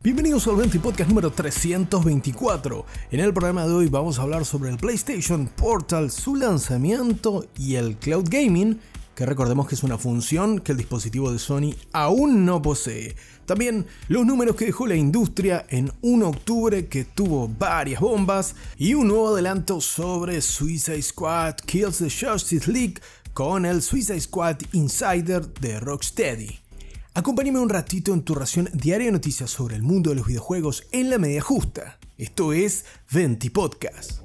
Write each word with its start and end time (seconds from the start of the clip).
Bienvenidos 0.00 0.46
al 0.46 0.54
20 0.54 0.78
Podcast 0.78 1.08
número 1.08 1.32
324. 1.32 2.86
En 3.10 3.18
el 3.18 3.32
programa 3.32 3.66
de 3.66 3.74
hoy 3.74 3.88
vamos 3.88 4.16
a 4.16 4.22
hablar 4.22 4.44
sobre 4.44 4.70
el 4.70 4.76
PlayStation 4.76 5.48
Portal, 5.48 6.12
su 6.12 6.36
lanzamiento 6.36 7.46
y 7.58 7.74
el 7.74 7.96
cloud 7.96 8.24
gaming, 8.30 8.78
que 9.16 9.26
recordemos 9.26 9.66
que 9.66 9.74
es 9.74 9.82
una 9.82 9.98
función 9.98 10.60
que 10.60 10.70
el 10.70 10.78
dispositivo 10.78 11.32
de 11.32 11.40
Sony 11.40 11.74
aún 11.92 12.44
no 12.44 12.62
posee. 12.62 13.16
También 13.44 13.86
los 14.06 14.24
números 14.24 14.54
que 14.54 14.66
dejó 14.66 14.86
la 14.86 14.94
industria 14.94 15.66
en 15.68 15.90
un 16.00 16.22
octubre 16.22 16.86
que 16.86 17.04
tuvo 17.04 17.48
varias 17.48 18.00
bombas 18.00 18.54
y 18.76 18.94
un 18.94 19.08
nuevo 19.08 19.34
adelanto 19.34 19.80
sobre 19.80 20.40
Suicide 20.42 21.02
Squad 21.02 21.56
Kills 21.66 21.98
the 21.98 22.08
Justice 22.08 22.70
League 22.70 23.00
con 23.34 23.66
el 23.66 23.82
Suicide 23.82 24.20
Squad 24.20 24.58
Insider 24.70 25.52
de 25.54 25.80
Rocksteady. 25.80 26.67
Acompáñame 27.18 27.58
un 27.58 27.68
ratito 27.68 28.14
en 28.14 28.22
tu 28.22 28.32
ración 28.36 28.70
diaria 28.72 29.06
de 29.06 29.10
noticias 29.10 29.50
sobre 29.50 29.74
el 29.74 29.82
mundo 29.82 30.10
de 30.10 30.14
los 30.14 30.28
videojuegos 30.28 30.84
en 30.92 31.10
la 31.10 31.18
media 31.18 31.40
justa. 31.40 31.98
Esto 32.16 32.52
es 32.52 32.84
Venti 33.10 33.50
Podcast. 33.50 34.20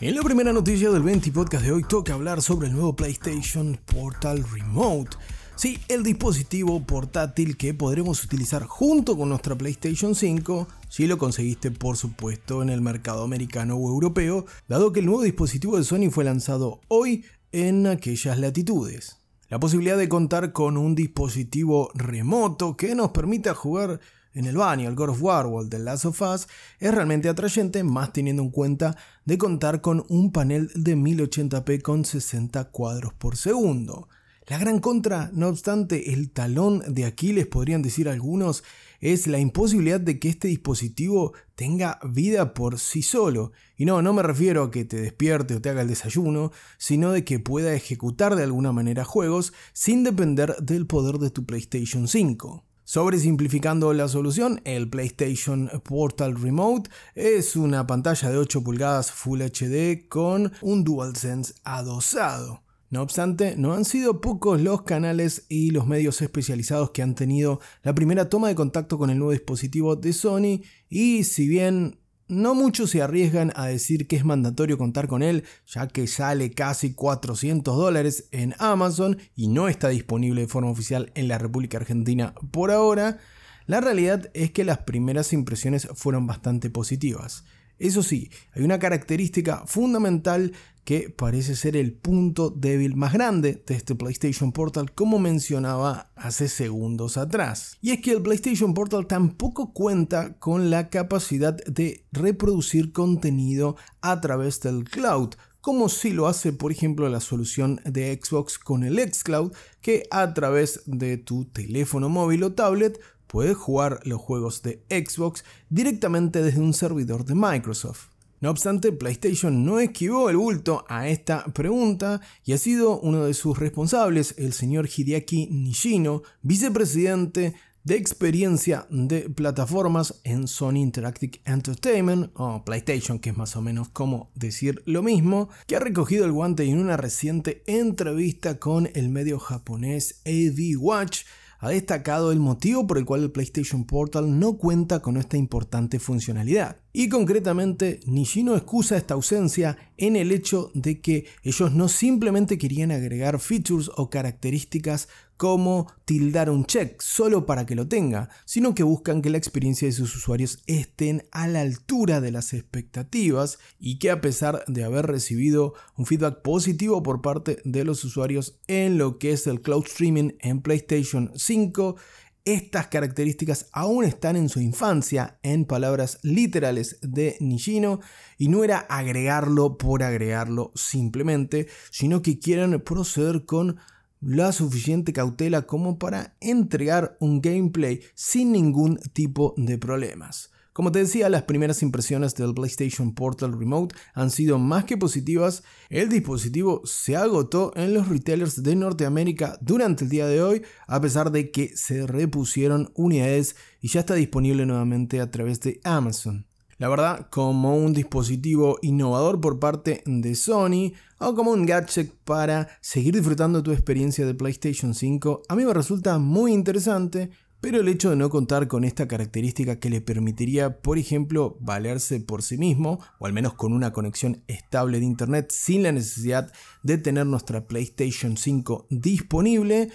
En 0.00 0.16
la 0.16 0.22
primera 0.22 0.52
noticia 0.52 0.90
del 0.90 1.04
Venti 1.04 1.30
Podcast 1.30 1.64
de 1.64 1.70
hoy 1.70 1.84
toca 1.84 2.14
hablar 2.14 2.42
sobre 2.42 2.66
el 2.66 2.72
nuevo 2.72 2.96
PlayStation 2.96 3.78
Portal 3.94 4.44
Remote. 4.50 5.16
Sí, 5.60 5.78
el 5.88 6.02
dispositivo 6.02 6.80
portátil 6.86 7.58
que 7.58 7.74
podremos 7.74 8.24
utilizar 8.24 8.64
junto 8.64 9.14
con 9.18 9.28
nuestra 9.28 9.58
PlayStation 9.58 10.14
5 10.14 10.66
si 10.88 11.06
lo 11.06 11.18
conseguiste 11.18 11.70
por 11.70 11.98
supuesto 11.98 12.62
en 12.62 12.70
el 12.70 12.80
mercado 12.80 13.24
americano 13.24 13.76
o 13.76 13.90
europeo, 13.90 14.46
dado 14.68 14.90
que 14.90 15.00
el 15.00 15.04
nuevo 15.04 15.20
dispositivo 15.20 15.76
de 15.76 15.84
Sony 15.84 16.10
fue 16.10 16.24
lanzado 16.24 16.80
hoy 16.88 17.26
en 17.52 17.86
aquellas 17.86 18.38
latitudes. 18.38 19.18
La 19.50 19.60
posibilidad 19.60 19.98
de 19.98 20.08
contar 20.08 20.54
con 20.54 20.78
un 20.78 20.94
dispositivo 20.94 21.90
remoto 21.92 22.78
que 22.78 22.94
nos 22.94 23.10
permita 23.10 23.52
jugar 23.52 24.00
en 24.32 24.46
el 24.46 24.56
baño 24.56 24.88
el 24.88 24.94
God 24.94 25.10
of 25.10 25.22
War 25.22 25.44
o 25.44 25.60
el 25.60 25.68
The 25.68 25.80
Last 25.80 26.06
of 26.06 26.22
Us 26.22 26.48
es 26.78 26.94
realmente 26.94 27.28
atrayente, 27.28 27.84
más 27.84 28.14
teniendo 28.14 28.42
en 28.42 28.50
cuenta 28.50 28.96
de 29.26 29.36
contar 29.36 29.82
con 29.82 30.06
un 30.08 30.32
panel 30.32 30.70
de 30.74 30.96
1080p 30.96 31.82
con 31.82 32.06
60 32.06 32.64
cuadros 32.70 33.12
por 33.12 33.36
segundo. 33.36 34.08
La 34.50 34.58
gran 34.58 34.80
contra, 34.80 35.30
no 35.32 35.46
obstante, 35.46 36.12
el 36.12 36.32
talón 36.32 36.82
de 36.88 37.04
Aquiles, 37.04 37.46
podrían 37.46 37.82
decir 37.82 38.08
algunos, 38.08 38.64
es 38.98 39.28
la 39.28 39.38
imposibilidad 39.38 40.00
de 40.00 40.18
que 40.18 40.28
este 40.28 40.48
dispositivo 40.48 41.34
tenga 41.54 42.00
vida 42.02 42.52
por 42.52 42.80
sí 42.80 43.02
solo. 43.02 43.52
Y 43.76 43.84
no, 43.84 44.02
no 44.02 44.12
me 44.12 44.24
refiero 44.24 44.64
a 44.64 44.70
que 44.72 44.84
te 44.84 45.00
despierte 45.00 45.54
o 45.54 45.60
te 45.60 45.68
haga 45.68 45.82
el 45.82 45.88
desayuno, 45.88 46.50
sino 46.78 47.12
de 47.12 47.22
que 47.22 47.38
pueda 47.38 47.72
ejecutar 47.74 48.34
de 48.34 48.42
alguna 48.42 48.72
manera 48.72 49.04
juegos 49.04 49.52
sin 49.72 50.02
depender 50.02 50.56
del 50.56 50.88
poder 50.88 51.18
de 51.18 51.30
tu 51.30 51.46
PlayStation 51.46 52.08
5. 52.08 52.64
Sobresimplificando 52.82 53.92
la 53.92 54.08
solución, 54.08 54.62
el 54.64 54.90
PlayStation 54.90 55.70
Portal 55.84 56.34
Remote 56.34 56.90
es 57.14 57.54
una 57.54 57.86
pantalla 57.86 58.30
de 58.30 58.38
8 58.38 58.64
pulgadas 58.64 59.12
Full 59.12 59.42
HD 59.42 60.08
con 60.08 60.50
un 60.60 60.82
DualSense 60.82 61.54
adosado. 61.62 62.64
No 62.90 63.02
obstante, 63.02 63.54
no 63.56 63.72
han 63.72 63.84
sido 63.84 64.20
pocos 64.20 64.60
los 64.60 64.82
canales 64.82 65.46
y 65.48 65.70
los 65.70 65.86
medios 65.86 66.20
especializados 66.22 66.90
que 66.90 67.02
han 67.02 67.14
tenido 67.14 67.60
la 67.84 67.94
primera 67.94 68.28
toma 68.28 68.48
de 68.48 68.56
contacto 68.56 68.98
con 68.98 69.10
el 69.10 69.18
nuevo 69.18 69.30
dispositivo 69.30 69.94
de 69.94 70.12
Sony 70.12 70.62
y 70.88 71.22
si 71.22 71.46
bien 71.46 72.00
no 72.26 72.56
muchos 72.56 72.90
se 72.90 73.00
arriesgan 73.00 73.52
a 73.54 73.66
decir 73.66 74.08
que 74.08 74.16
es 74.16 74.24
mandatorio 74.24 74.76
contar 74.76 75.06
con 75.06 75.22
él, 75.22 75.44
ya 75.68 75.86
que 75.86 76.08
sale 76.08 76.50
casi 76.50 76.92
400 76.92 77.76
dólares 77.76 78.28
en 78.32 78.56
Amazon 78.58 79.18
y 79.36 79.46
no 79.46 79.68
está 79.68 79.88
disponible 79.88 80.40
de 80.40 80.48
forma 80.48 80.70
oficial 80.70 81.12
en 81.14 81.28
la 81.28 81.38
República 81.38 81.78
Argentina 81.78 82.34
por 82.50 82.72
ahora, 82.72 83.18
la 83.66 83.80
realidad 83.80 84.30
es 84.34 84.50
que 84.50 84.64
las 84.64 84.78
primeras 84.78 85.32
impresiones 85.32 85.86
fueron 85.94 86.26
bastante 86.26 86.70
positivas. 86.70 87.44
Eso 87.80 88.02
sí, 88.02 88.30
hay 88.52 88.62
una 88.62 88.78
característica 88.78 89.64
fundamental 89.66 90.52
que 90.84 91.08
parece 91.08 91.56
ser 91.56 91.76
el 91.76 91.94
punto 91.94 92.50
débil 92.50 92.94
más 92.94 93.14
grande 93.14 93.62
de 93.66 93.74
este 93.74 93.94
PlayStation 93.94 94.52
Portal 94.52 94.92
como 94.92 95.18
mencionaba 95.18 96.10
hace 96.14 96.48
segundos 96.48 97.16
atrás. 97.16 97.78
Y 97.80 97.92
es 97.92 98.02
que 98.02 98.12
el 98.12 98.22
PlayStation 98.22 98.74
Portal 98.74 99.06
tampoco 99.06 99.72
cuenta 99.72 100.34
con 100.38 100.68
la 100.68 100.90
capacidad 100.90 101.56
de 101.64 102.04
reproducir 102.12 102.92
contenido 102.92 103.76
a 104.02 104.20
través 104.20 104.60
del 104.60 104.84
cloud, 104.84 105.30
como 105.62 105.88
si 105.88 106.10
lo 106.10 106.26
hace 106.26 106.52
por 106.52 106.72
ejemplo 106.72 107.08
la 107.08 107.20
solución 107.20 107.80
de 107.84 108.18
Xbox 108.22 108.58
con 108.58 108.84
el 108.84 108.98
xCloud, 108.98 109.52
que 109.80 110.02
a 110.10 110.34
través 110.34 110.82
de 110.84 111.16
tu 111.16 111.46
teléfono 111.46 112.10
móvil 112.10 112.42
o 112.42 112.52
tablet 112.52 113.00
puedes 113.30 113.56
jugar 113.56 114.00
los 114.04 114.20
juegos 114.20 114.62
de 114.62 114.82
Xbox 114.90 115.44
directamente 115.68 116.42
desde 116.42 116.60
un 116.60 116.74
servidor 116.74 117.24
de 117.24 117.34
Microsoft. 117.34 118.08
No 118.40 118.50
obstante, 118.50 118.90
PlayStation 118.90 119.64
no 119.64 119.80
esquivó 119.80 120.30
el 120.30 120.36
bulto 120.36 120.84
a 120.88 121.08
esta 121.08 121.44
pregunta 121.44 122.20
y 122.44 122.54
ha 122.54 122.58
sido 122.58 122.98
uno 122.98 123.24
de 123.24 123.34
sus 123.34 123.58
responsables, 123.58 124.34
el 124.38 124.54
señor 124.54 124.88
Hideaki 124.88 125.48
Nishino, 125.48 126.22
vicepresidente 126.42 127.54
de 127.84 127.96
experiencia 127.96 128.86
de 128.90 129.30
plataformas 129.30 130.20
en 130.24 130.48
Sony 130.48 130.76
Interactive 130.76 131.40
Entertainment 131.44 132.30
o 132.34 132.64
PlayStation, 132.64 133.18
que 133.18 133.30
es 133.30 133.36
más 133.36 133.56
o 133.56 133.62
menos 133.62 133.88
como 133.90 134.30
decir 134.34 134.82
lo 134.86 135.02
mismo, 135.02 135.50
que 135.66 135.76
ha 135.76 135.80
recogido 135.80 136.24
el 136.24 136.32
guante 136.32 136.64
en 136.64 136.78
una 136.78 136.96
reciente 136.96 137.62
entrevista 137.66 138.58
con 138.58 138.90
el 138.94 139.08
medio 139.10 139.38
japonés 139.38 140.22
AV 140.26 140.78
Watch 140.78 141.20
ha 141.60 141.68
destacado 141.68 142.32
el 142.32 142.40
motivo 142.40 142.86
por 142.86 142.98
el 142.98 143.04
cual 143.04 143.22
el 143.22 143.30
PlayStation 143.30 143.84
Portal 143.84 144.38
no 144.38 144.56
cuenta 144.56 145.00
con 145.00 145.16
esta 145.16 145.36
importante 145.36 145.98
funcionalidad. 145.98 146.78
Y 146.92 147.08
concretamente, 147.08 148.00
Nishino 148.06 148.56
excusa 148.56 148.96
esta 148.96 149.14
ausencia 149.14 149.76
en 149.98 150.16
el 150.16 150.32
hecho 150.32 150.70
de 150.74 151.00
que 151.00 151.26
ellos 151.42 151.72
no 151.72 151.88
simplemente 151.88 152.58
querían 152.58 152.90
agregar 152.90 153.38
features 153.38 153.90
o 153.96 154.08
características 154.10 155.08
como 155.40 155.90
tildar 156.04 156.50
un 156.50 156.66
check 156.66 157.00
solo 157.00 157.46
para 157.46 157.64
que 157.64 157.74
lo 157.74 157.88
tenga, 157.88 158.28
sino 158.44 158.74
que 158.74 158.82
buscan 158.82 159.22
que 159.22 159.30
la 159.30 159.38
experiencia 159.38 159.88
de 159.88 159.92
sus 159.92 160.14
usuarios 160.14 160.62
estén 160.66 161.22
a 161.32 161.48
la 161.48 161.62
altura 161.62 162.20
de 162.20 162.30
las 162.30 162.52
expectativas 162.52 163.58
y 163.78 163.98
que 163.98 164.10
a 164.10 164.20
pesar 164.20 164.62
de 164.66 164.84
haber 164.84 165.06
recibido 165.06 165.72
un 165.96 166.04
feedback 166.04 166.42
positivo 166.42 167.02
por 167.02 167.22
parte 167.22 167.56
de 167.64 167.84
los 167.84 168.04
usuarios 168.04 168.60
en 168.66 168.98
lo 168.98 169.16
que 169.16 169.32
es 169.32 169.46
el 169.46 169.62
cloud 169.62 169.86
streaming 169.86 170.32
en 170.40 170.60
PlayStation 170.60 171.32
5, 171.34 171.96
estas 172.44 172.88
características 172.88 173.68
aún 173.72 174.04
están 174.04 174.36
en 174.36 174.50
su 174.50 174.60
infancia, 174.60 175.38
en 175.42 175.64
palabras 175.64 176.18
literales 176.22 176.98
de 177.00 177.38
Nishino, 177.40 178.00
y 178.36 178.48
no 178.48 178.62
era 178.62 178.80
agregarlo 178.80 179.78
por 179.78 180.02
agregarlo 180.02 180.70
simplemente, 180.74 181.66
sino 181.90 182.20
que 182.20 182.38
quieren 182.38 182.78
proceder 182.82 183.46
con 183.46 183.78
la 184.20 184.52
suficiente 184.52 185.12
cautela 185.12 185.62
como 185.62 185.98
para 185.98 186.36
entregar 186.40 187.16
un 187.20 187.40
gameplay 187.40 188.00
sin 188.14 188.52
ningún 188.52 188.98
tipo 189.12 189.54
de 189.56 189.78
problemas. 189.78 190.50
Como 190.72 190.92
te 190.92 191.00
decía, 191.00 191.28
las 191.28 191.42
primeras 191.42 191.82
impresiones 191.82 192.34
del 192.36 192.54
PlayStation 192.54 193.14
Portal 193.14 193.58
Remote 193.58 193.94
han 194.14 194.30
sido 194.30 194.58
más 194.58 194.84
que 194.84 194.96
positivas. 194.96 195.64
El 195.88 196.08
dispositivo 196.08 196.82
se 196.84 197.16
agotó 197.16 197.72
en 197.74 197.92
los 197.92 198.08
retailers 198.08 198.62
de 198.62 198.76
Norteamérica 198.76 199.58
durante 199.60 200.04
el 200.04 200.10
día 200.10 200.26
de 200.26 200.42
hoy, 200.42 200.62
a 200.86 201.00
pesar 201.00 201.32
de 201.32 201.50
que 201.50 201.76
se 201.76 202.06
repusieron 202.06 202.92
unidades 202.94 203.56
y 203.80 203.88
ya 203.88 204.00
está 204.00 204.14
disponible 204.14 204.64
nuevamente 204.64 205.20
a 205.20 205.30
través 205.30 205.60
de 205.60 205.80
Amazon. 205.82 206.49
La 206.80 206.88
verdad, 206.88 207.26
como 207.28 207.76
un 207.76 207.92
dispositivo 207.92 208.78
innovador 208.80 209.38
por 209.38 209.60
parte 209.60 210.02
de 210.06 210.34
Sony 210.34 210.94
o 211.18 211.34
como 211.34 211.50
un 211.50 211.66
gadget 211.66 212.10
para 212.24 212.68
seguir 212.80 213.14
disfrutando 213.14 213.62
tu 213.62 213.70
experiencia 213.70 214.24
de 214.24 214.32
PlayStation 214.32 214.94
5, 214.94 215.42
a 215.46 215.56
mí 215.56 215.64
me 215.66 215.74
resulta 215.74 216.18
muy 216.18 216.54
interesante 216.54 217.28
pero 217.60 217.80
el 217.80 217.88
hecho 217.88 218.08
de 218.08 218.16
no 218.16 218.30
contar 218.30 218.68
con 218.68 218.84
esta 218.84 219.06
característica 219.06 219.78
que 219.78 219.90
le 219.90 220.00
permitiría, 220.00 220.80
por 220.80 220.96
ejemplo, 220.96 221.58
valerse 221.60 222.18
por 222.20 222.42
sí 222.42 222.56
mismo, 222.56 223.00
o 223.18 223.26
al 223.26 223.34
menos 223.34 223.52
con 223.52 223.74
una 223.74 223.92
conexión 223.92 224.42
estable 224.46 224.98
de 224.98 225.04
Internet 225.04 225.50
sin 225.50 225.82
la 225.82 225.92
necesidad 225.92 226.50
de 226.82 226.96
tener 226.96 227.26
nuestra 227.26 227.66
PlayStation 227.66 228.38
5 228.38 228.86
disponible, 228.88 229.90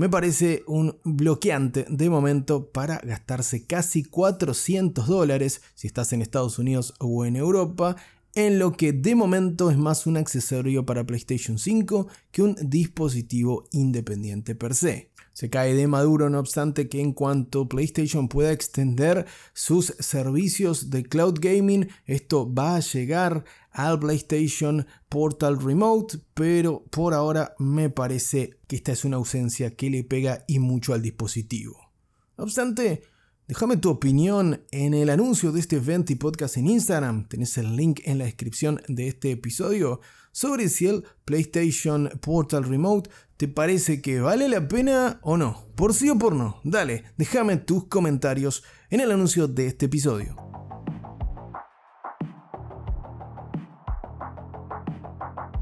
me 0.00 0.08
parece 0.08 0.64
un 0.66 0.96
bloqueante 1.04 1.84
de 1.90 2.08
momento 2.08 2.70
para 2.70 3.00
gastarse 3.04 3.66
casi 3.66 4.02
400 4.02 5.06
dólares 5.06 5.60
si 5.74 5.88
estás 5.88 6.14
en 6.14 6.22
Estados 6.22 6.58
Unidos 6.58 6.94
o 7.00 7.26
en 7.26 7.36
Europa 7.36 7.96
en 8.34 8.58
lo 8.58 8.72
que 8.72 8.94
de 8.94 9.14
momento 9.14 9.70
es 9.70 9.76
más 9.76 10.06
un 10.06 10.16
accesorio 10.16 10.86
para 10.86 11.04
PlayStation 11.04 11.58
5 11.58 12.08
que 12.30 12.40
un 12.40 12.56
dispositivo 12.62 13.64
independiente 13.72 14.54
per 14.54 14.74
se. 14.74 15.10
Se 15.34 15.50
cae 15.50 15.74
de 15.74 15.86
maduro, 15.86 16.30
no 16.30 16.38
obstante 16.38 16.88
que 16.88 17.02
en 17.02 17.12
cuanto 17.12 17.68
PlayStation 17.68 18.28
pueda 18.28 18.52
extender 18.52 19.26
sus 19.52 19.94
servicios 19.98 20.88
de 20.88 21.02
cloud 21.02 21.34
gaming, 21.40 21.88
esto 22.06 22.50
va 22.50 22.76
a 22.76 22.80
llegar 22.80 23.44
al 23.72 23.98
PlayStation 23.98 24.86
Portal 25.08 25.60
Remote, 25.60 26.18
pero 26.34 26.84
por 26.90 27.14
ahora 27.14 27.54
me 27.58 27.90
parece 27.90 28.58
que 28.66 28.76
esta 28.76 28.92
es 28.92 29.04
una 29.04 29.16
ausencia 29.16 29.74
que 29.76 29.90
le 29.90 30.04
pega 30.04 30.44
y 30.46 30.58
mucho 30.58 30.94
al 30.94 31.02
dispositivo. 31.02 31.92
No 32.36 32.44
obstante, 32.44 33.02
Déjame 33.50 33.78
tu 33.78 33.90
opinión 33.90 34.62
en 34.70 34.94
el 34.94 35.10
anuncio 35.10 35.50
de 35.50 35.58
este 35.58 35.74
evento 35.74 36.12
y 36.12 36.14
podcast 36.14 36.56
en 36.56 36.68
Instagram. 36.68 37.26
Tenés 37.26 37.58
el 37.58 37.74
link 37.74 37.98
en 38.04 38.18
la 38.18 38.26
descripción 38.26 38.80
de 38.86 39.08
este 39.08 39.32
episodio 39.32 40.00
sobre 40.30 40.68
si 40.68 40.86
el 40.86 41.02
PlayStation 41.24 42.10
Portal 42.20 42.62
Remote 42.62 43.10
te 43.36 43.48
parece 43.48 44.00
que 44.00 44.20
vale 44.20 44.48
la 44.48 44.68
pena 44.68 45.18
o 45.22 45.36
no. 45.36 45.66
Por 45.74 45.94
sí 45.94 46.08
o 46.10 46.16
por 46.16 46.36
no. 46.36 46.60
Dale, 46.62 47.02
déjame 47.18 47.56
tus 47.56 47.88
comentarios 47.88 48.62
en 48.88 49.00
el 49.00 49.10
anuncio 49.10 49.48
de 49.48 49.66
este 49.66 49.86
episodio. 49.86 50.36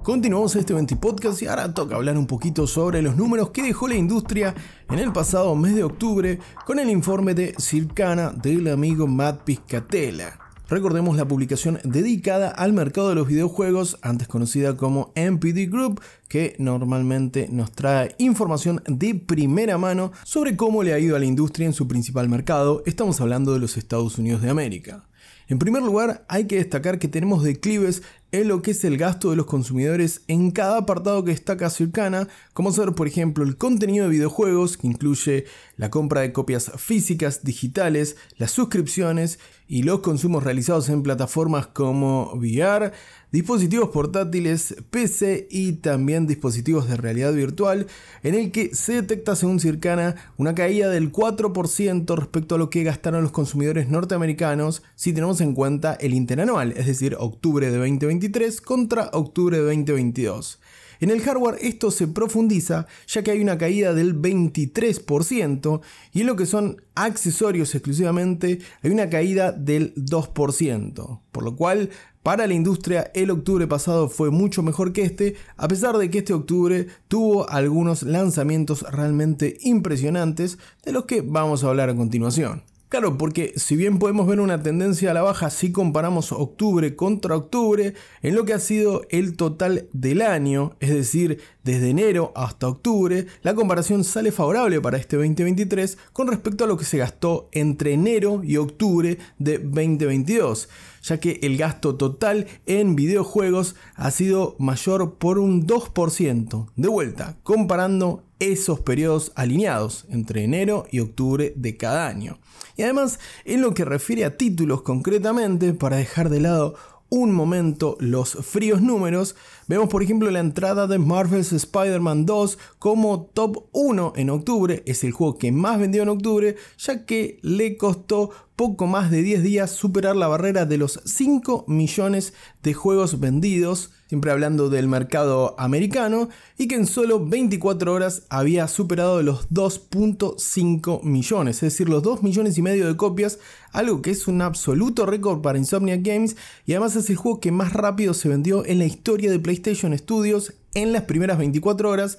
Continuamos 0.08 0.56
este 0.56 0.72
20 0.72 0.96
podcast 0.96 1.42
y 1.42 1.48
ahora 1.48 1.74
toca 1.74 1.96
hablar 1.96 2.16
un 2.16 2.26
poquito 2.26 2.66
sobre 2.66 3.02
los 3.02 3.14
números 3.14 3.50
que 3.50 3.62
dejó 3.62 3.88
la 3.88 3.94
industria 3.94 4.54
en 4.88 5.00
el 5.00 5.12
pasado 5.12 5.54
mes 5.54 5.74
de 5.74 5.84
octubre 5.84 6.38
con 6.64 6.78
el 6.78 6.88
informe 6.88 7.34
de 7.34 7.54
Circana 7.58 8.30
del 8.30 8.68
amigo 8.68 9.06
Matt 9.06 9.42
Piscatella. 9.42 10.38
Recordemos 10.70 11.14
la 11.18 11.28
publicación 11.28 11.78
dedicada 11.84 12.48
al 12.48 12.72
mercado 12.72 13.10
de 13.10 13.16
los 13.16 13.28
videojuegos, 13.28 13.98
antes 14.00 14.28
conocida 14.28 14.78
como 14.78 15.12
MPD 15.14 15.70
Group, 15.70 16.00
que 16.26 16.56
normalmente 16.58 17.46
nos 17.50 17.72
trae 17.72 18.14
información 18.16 18.82
de 18.86 19.14
primera 19.14 19.76
mano 19.76 20.12
sobre 20.24 20.56
cómo 20.56 20.82
le 20.82 20.94
ha 20.94 20.98
ido 20.98 21.16
a 21.16 21.18
la 21.18 21.26
industria 21.26 21.66
en 21.66 21.74
su 21.74 21.86
principal 21.86 22.30
mercado, 22.30 22.82
estamos 22.86 23.20
hablando 23.20 23.52
de 23.52 23.58
los 23.58 23.76
Estados 23.76 24.16
Unidos 24.16 24.40
de 24.40 24.48
América. 24.48 25.04
En 25.48 25.58
primer 25.58 25.82
lugar, 25.82 26.26
hay 26.28 26.46
que 26.46 26.56
destacar 26.56 26.98
que 26.98 27.08
tenemos 27.08 27.42
declives 27.42 28.02
en 28.32 28.48
lo 28.48 28.60
que 28.60 28.72
es 28.72 28.84
el 28.84 28.98
gasto 28.98 29.30
de 29.30 29.36
los 29.36 29.46
consumidores 29.46 30.20
en 30.28 30.50
cada 30.50 30.76
apartado 30.76 31.24
que 31.24 31.30
destaca 31.30 31.70
Circana, 31.70 32.28
como 32.52 32.70
ser 32.70 32.92
por 32.92 33.06
ejemplo 33.06 33.44
el 33.44 33.56
contenido 33.56 34.04
de 34.04 34.10
videojuegos, 34.10 34.76
que 34.76 34.86
incluye 34.86 35.46
la 35.78 35.88
compra 35.88 36.20
de 36.20 36.34
copias 36.34 36.70
físicas, 36.76 37.44
digitales, 37.44 38.16
las 38.36 38.50
suscripciones 38.50 39.38
y 39.66 39.84
los 39.84 40.00
consumos 40.00 40.44
realizados 40.44 40.90
en 40.90 41.02
plataformas 41.02 41.68
como 41.68 42.32
VR, 42.34 42.92
dispositivos 43.30 43.90
portátiles, 43.90 44.76
PC 44.90 45.48
y 45.50 45.72
también 45.72 46.26
dispositivos 46.26 46.88
de 46.88 46.96
realidad 46.96 47.32
virtual, 47.32 47.86
en 48.22 48.34
el 48.34 48.50
que 48.50 48.74
se 48.74 48.94
detecta 48.94 49.36
según 49.36 49.60
Circana 49.60 50.16
una 50.36 50.54
caída 50.54 50.88
del 50.88 51.12
4% 51.12 52.16
respecto 52.16 52.54
a 52.54 52.58
lo 52.58 52.70
que 52.70 52.84
gastaron 52.84 53.22
los 53.22 53.32
consumidores 53.32 53.88
norteamericanos 53.88 54.82
si 54.94 55.12
tenemos 55.12 55.40
en 55.40 55.54
cuenta 55.54 55.94
el 55.94 56.14
interanual, 56.14 56.72
es 56.76 56.86
decir, 56.86 57.16
octubre 57.18 57.70
de 57.70 57.76
2023 57.76 58.60
contra 58.60 59.10
octubre 59.12 59.58
de 59.58 59.62
2022. 59.64 60.58
En 61.00 61.10
el 61.10 61.20
hardware 61.20 61.58
esto 61.60 61.90
se 61.90 62.08
profundiza 62.08 62.86
ya 63.06 63.22
que 63.22 63.30
hay 63.30 63.40
una 63.40 63.56
caída 63.56 63.94
del 63.94 64.20
23% 64.20 65.80
y 66.12 66.20
en 66.20 66.26
lo 66.26 66.36
que 66.36 66.46
son 66.46 66.82
accesorios 66.94 67.74
exclusivamente 67.74 68.58
hay 68.82 68.90
una 68.90 69.08
caída 69.08 69.52
del 69.52 69.94
2%, 69.94 71.20
por 71.30 71.42
lo 71.44 71.56
cual 71.56 71.90
para 72.28 72.46
la 72.46 72.52
industria 72.52 73.10
el 73.14 73.30
octubre 73.30 73.66
pasado 73.66 74.10
fue 74.10 74.30
mucho 74.30 74.62
mejor 74.62 74.92
que 74.92 75.00
este, 75.00 75.36
a 75.56 75.66
pesar 75.66 75.96
de 75.96 76.10
que 76.10 76.18
este 76.18 76.34
octubre 76.34 76.86
tuvo 77.08 77.48
algunos 77.48 78.02
lanzamientos 78.02 78.82
realmente 78.82 79.56
impresionantes 79.62 80.58
de 80.84 80.92
los 80.92 81.06
que 81.06 81.22
vamos 81.22 81.64
a 81.64 81.68
hablar 81.68 81.88
a 81.88 81.96
continuación. 81.96 82.64
Claro, 82.90 83.16
porque 83.16 83.54
si 83.56 83.76
bien 83.76 83.98
podemos 83.98 84.26
ver 84.26 84.40
una 84.40 84.62
tendencia 84.62 85.10
a 85.10 85.14
la 85.14 85.22
baja 85.22 85.48
si 85.48 85.72
comparamos 85.72 86.32
octubre 86.32 86.96
contra 86.96 87.34
octubre, 87.36 87.94
en 88.22 88.34
lo 88.34 88.44
que 88.44 88.52
ha 88.52 88.58
sido 88.58 89.02
el 89.08 89.36
total 89.36 89.88
del 89.92 90.20
año, 90.20 90.76
es 90.80 90.90
decir, 90.90 91.40
desde 91.64 91.90
enero 91.90 92.32
hasta 92.34 92.68
octubre, 92.68 93.26
la 93.42 93.54
comparación 93.54 94.04
sale 94.04 94.32
favorable 94.32 94.80
para 94.82 94.98
este 94.98 95.16
2023 95.16 95.96
con 96.12 96.28
respecto 96.28 96.64
a 96.64 96.66
lo 96.66 96.76
que 96.76 96.84
se 96.84 96.98
gastó 96.98 97.48
entre 97.52 97.92
enero 97.92 98.42
y 98.44 98.58
octubre 98.58 99.18
de 99.38 99.58
2022 99.58 100.68
ya 101.08 101.18
que 101.18 101.38
el 101.42 101.56
gasto 101.56 101.96
total 101.96 102.46
en 102.66 102.96
videojuegos 102.96 103.76
ha 103.94 104.10
sido 104.10 104.56
mayor 104.58 105.16
por 105.16 105.38
un 105.38 105.66
2%. 105.66 106.66
De 106.76 106.88
vuelta, 106.88 107.36
comparando 107.42 108.24
esos 108.38 108.80
periodos 108.80 109.32
alineados 109.34 110.06
entre 110.10 110.44
enero 110.44 110.86
y 110.90 111.00
octubre 111.00 111.52
de 111.56 111.76
cada 111.76 112.06
año. 112.06 112.38
Y 112.76 112.82
además, 112.82 113.18
en 113.44 113.60
lo 113.60 113.74
que 113.74 113.84
refiere 113.84 114.24
a 114.24 114.36
títulos 114.36 114.82
concretamente, 114.82 115.74
para 115.74 115.96
dejar 115.96 116.28
de 116.30 116.40
lado 116.40 116.74
un 117.10 117.32
momento 117.32 117.96
los 118.00 118.34
fríos 118.34 118.82
números, 118.82 119.34
vemos 119.68 119.88
por 119.88 120.02
ejemplo 120.02 120.30
la 120.30 120.40
entrada 120.40 120.86
de 120.86 120.98
Marvel's 120.98 121.52
Spider-Man 121.52 122.26
2 122.26 122.58
como 122.78 123.30
top 123.32 123.68
1 123.72 124.14
en 124.16 124.30
octubre, 124.30 124.82
es 124.86 125.04
el 125.04 125.12
juego 125.12 125.38
que 125.38 125.52
más 125.52 125.78
vendió 125.78 126.02
en 126.02 126.08
octubre, 126.08 126.56
ya 126.78 127.06
que 127.06 127.38
le 127.42 127.76
costó 127.76 128.30
poco 128.58 128.88
más 128.88 129.12
de 129.12 129.22
10 129.22 129.44
días 129.44 129.70
superar 129.70 130.16
la 130.16 130.26
barrera 130.26 130.66
de 130.66 130.78
los 130.78 131.00
5 131.04 131.66
millones 131.68 132.34
de 132.64 132.74
juegos 132.74 133.20
vendidos, 133.20 133.92
siempre 134.08 134.32
hablando 134.32 134.68
del 134.68 134.88
mercado 134.88 135.54
americano, 135.60 136.28
y 136.58 136.66
que 136.66 136.74
en 136.74 136.88
solo 136.88 137.24
24 137.24 137.94
horas 137.94 138.24
había 138.30 138.66
superado 138.66 139.22
los 139.22 139.48
2.5 139.50 141.04
millones, 141.04 141.56
es 141.58 141.72
decir, 141.72 141.88
los 141.88 142.02
2 142.02 142.24
millones 142.24 142.58
y 142.58 142.62
medio 142.62 142.88
de 142.88 142.96
copias, 142.96 143.38
algo 143.70 144.02
que 144.02 144.10
es 144.10 144.26
un 144.26 144.42
absoluto 144.42 145.06
récord 145.06 145.40
para 145.40 145.58
Insomnia 145.58 145.96
Games 145.96 146.36
y 146.66 146.72
además 146.72 146.96
es 146.96 147.08
el 147.10 147.16
juego 147.16 147.38
que 147.38 147.52
más 147.52 147.74
rápido 147.74 148.12
se 148.12 148.28
vendió 148.28 148.66
en 148.66 148.80
la 148.80 148.86
historia 148.86 149.30
de 149.30 149.38
PlayStation 149.58 149.96
Studios 149.96 150.54
en 150.74 150.92
las 150.92 151.02
primeras 151.02 151.38
24 151.38 151.90
horas 151.90 152.18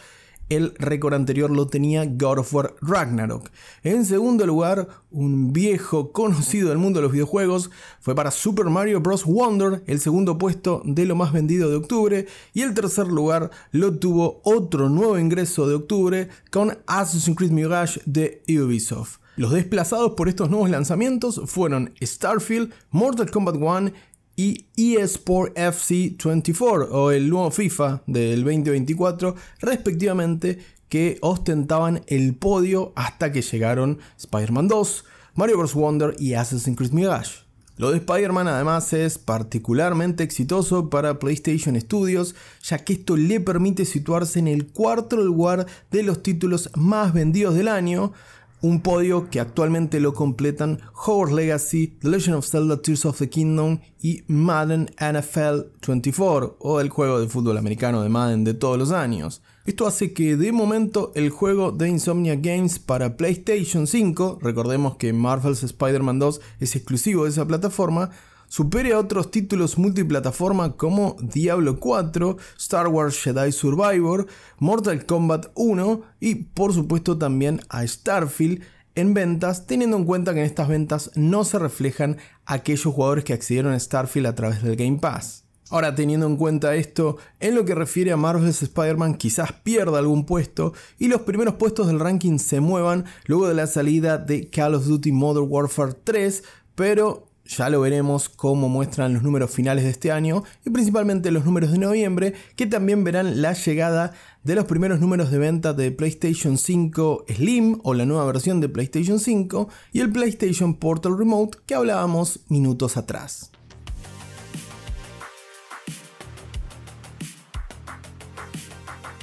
el 0.50 0.74
récord 0.80 1.14
anterior 1.14 1.52
lo 1.52 1.68
tenía 1.68 2.06
God 2.06 2.40
of 2.40 2.54
War 2.54 2.76
Ragnarok. 2.82 3.52
En 3.84 4.04
segundo 4.04 4.48
lugar, 4.48 4.88
un 5.12 5.54
viejo 5.54 6.12
conocido 6.12 6.70
del 6.70 6.80
mundo 6.80 7.00
de 7.00 7.04
los 7.04 7.12
videojuegos 7.12 7.70
fue 8.00 8.16
para 8.16 8.32
Super 8.32 8.66
Mario 8.66 9.00
Bros. 9.00 9.26
Wonder, 9.26 9.84
el 9.86 10.00
segundo 10.00 10.40
puesto 10.40 10.82
de 10.86 11.06
lo 11.06 11.16
más 11.16 11.32
vendido 11.32 11.70
de 11.70 11.76
octubre. 11.76 12.26
Y 12.56 12.64
el 12.64 12.74
tercer 12.74 13.08
lugar 13.08 13.52
lo 13.72 14.00
tuvo 14.00 14.42
otro 14.44 14.90
nuevo 14.90 15.20
ingreso 15.20 15.68
de 15.68 15.76
octubre 15.76 16.30
con 16.50 16.80
Assassin's 16.88 17.38
Creed 17.38 17.52
Mirage 17.52 18.02
de 18.08 18.42
Ubisoft. 18.50 19.20
Los 19.40 19.54
desplazados 19.54 20.16
por 20.16 20.28
estos 20.28 20.50
nuevos 20.50 20.70
lanzamientos 20.70 21.40
fueron 21.46 21.94
Starfield, 22.02 22.74
Mortal 22.92 23.32
Kombat 23.32 23.56
1 23.56 23.92
y 24.40 24.96
eSport 24.96 25.52
FC 25.58 26.16
24 26.24 26.90
o 26.90 27.12
el 27.12 27.30
nuevo 27.30 27.52
FIFA 27.52 28.04
del 28.08 28.46
2024 28.46 29.36
respectivamente 29.60 30.60
que 30.88 31.18
ostentaban 31.20 32.04
el 32.08 32.36
podio 32.36 32.94
hasta 32.96 33.34
que 33.34 33.42
llegaron 33.42 34.00
Spider-Man 34.18 34.70
2, 34.70 35.06
Mario 35.36 35.58
Bros. 35.58 35.74
Wonder 35.74 36.16
y 36.18 36.36
Assassin's 36.36 36.78
Creed 36.78 36.92
Mirage. 36.92 37.50
Lo 37.76 37.92
de 37.92 37.98
Spider-Man 37.98 38.48
además 38.48 38.94
es 38.94 39.18
particularmente 39.18 40.24
exitoso 40.24 40.90
para 40.90 41.20
PlayStation 41.20 41.80
Studios, 41.80 42.34
ya 42.64 42.80
que 42.80 42.94
esto 42.94 43.18
le 43.18 43.42
permite 43.42 43.84
situarse 43.84 44.40
en 44.40 44.48
el 44.48 44.68
cuarto 44.68 45.18
lugar 45.18 45.66
de 45.92 46.04
los 46.04 46.24
títulos 46.24 46.70
más 46.76 47.14
vendidos 47.14 47.56
del 47.56 47.68
año, 47.68 48.14
un 48.62 48.82
podio 48.82 49.30
que 49.30 49.40
actualmente 49.40 50.00
lo 50.00 50.14
completan 50.14 50.80
Hogwarts 50.94 51.34
Legacy, 51.34 51.88
The 52.00 52.10
Legend 52.10 52.38
of 52.38 52.48
Zelda 52.48 52.82
Tears 52.82 53.06
of 53.06 53.18
the 53.18 53.30
Kingdom 53.30 53.80
y 54.02 54.24
Madden 54.28 54.90
NFL 55.00 55.72
24 55.86 56.58
o 56.60 56.80
el 56.82 56.90
juego 56.90 57.20
de 57.20 57.28
fútbol 57.28 57.58
americano 57.58 58.02
de 58.02 58.10
Madden 58.10 58.44
de 58.44 58.54
todos 58.54 58.78
los 58.78 58.92
años. 58.92 59.42
Esto 59.66 59.88
hace 59.88 60.14
que 60.14 60.36
de 60.36 60.52
momento 60.52 61.12
el 61.16 61.30
juego 61.30 61.72
de 61.72 61.90
Insomnia 61.90 62.36
Games 62.36 62.80
para 62.80 63.18
PlayStation 63.18 63.88
5, 63.88 64.40
recordemos 64.42 64.98
que 64.98 65.14
Marvel's 65.14 65.64
Spider-Man 65.64 66.20
2 66.20 66.42
es 66.60 66.76
exclusivo 66.76 67.26
de 67.26 67.30
esa 67.30 67.46
plataforma, 67.46 68.10
supere 68.50 68.94
a 68.94 69.00
otros 69.00 69.32
títulos 69.32 69.78
multiplataforma 69.78 70.76
como 70.76 71.16
Diablo 71.22 71.80
4, 71.80 72.38
Star 72.58 72.88
Wars 72.90 73.18
Jedi 73.24 73.52
Survivor, 73.52 74.28
Mortal 74.58 75.06
Kombat 75.06 75.48
1 75.56 76.02
y 76.20 76.36
por 76.36 76.74
supuesto 76.74 77.18
también 77.18 77.62
a 77.70 77.88
Starfield 77.88 78.62
en 78.96 79.14
ventas, 79.14 79.66
teniendo 79.66 79.96
en 79.96 80.04
cuenta 80.04 80.34
que 80.34 80.42
en 80.42 80.46
estas 80.46 80.68
ventas 80.68 81.12
no 81.16 81.46
se 81.46 81.58
reflejan 81.58 82.18
aquellos 82.46 82.94
jugadores 82.94 83.24
que 83.24 83.34
accedieron 83.34 83.72
a 83.72 83.80
Starfield 83.80 84.28
a 84.28 84.36
través 84.36 84.62
del 84.62 84.76
Game 84.76 84.98
Pass. 84.98 85.46
Ahora, 85.72 85.94
teniendo 85.94 86.26
en 86.26 86.36
cuenta 86.36 86.76
esto, 86.76 87.18
en 87.40 87.54
lo 87.54 87.64
que 87.64 87.76
refiere 87.76 88.12
a 88.12 88.18
Marvel's 88.18 88.64
Spider-Man, 88.64 89.16
quizás 89.16 89.54
pierda 89.54 90.00
algún 90.00 90.26
puesto 90.26 90.74
y 90.98 91.08
los 91.08 91.22
primeros 91.22 91.56
puestos 91.56 91.86
del 91.88 92.00
ranking 92.00 92.40
se 92.40 92.60
muevan 92.60 93.06
luego 93.26 93.48
de 93.48 93.54
la 93.54 93.68
salida 93.68 94.18
de 94.18 94.50
Call 94.50 94.74
of 94.74 94.86
Duty 94.86 95.12
Modern 95.12 95.46
Warfare 95.48 95.94
3, 96.04 96.44
pero 96.74 97.29
ya 97.50 97.68
lo 97.70 97.82
veremos 97.82 98.30
cómo 98.30 98.70
muestran 98.70 99.16
los 99.16 99.24
números 99.24 99.50
finales 99.50 99.84
de 99.84 99.90
este 99.90 100.12
año 100.12 100.44
y 100.66 100.70
principalmente 100.70 101.32
los 101.32 101.46
números 101.46 101.72
de 101.72 101.80
noviembre, 101.80 102.34
que 102.56 102.68
también 102.68 103.04
verán 103.04 103.42
la 103.42 103.54
llegada 103.54 104.14
de 104.44 104.56
los 104.56 104.66
primeros 104.66 105.00
números 105.00 105.32
de 105.32 105.40
venta 105.40 105.74
de 105.74 105.92
PlayStation 105.92 106.58
5 106.58 107.26
Slim 107.28 107.80
o 107.84 107.96
la 107.96 108.06
nueva 108.06 108.26
versión 108.26 108.62
de 108.62 108.70
PlayStation 108.70 109.20
5 109.20 109.68
y 109.92 110.02
el 110.02 110.12
PlayStation 110.12 110.76
Portal 110.76 111.18
Remote 111.18 111.58
que 111.66 111.74
hablábamos 111.74 112.42
minutos 112.50 112.98
atrás. 112.98 113.52